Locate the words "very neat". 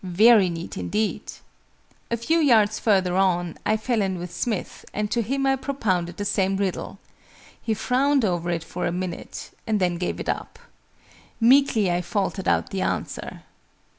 0.03-0.77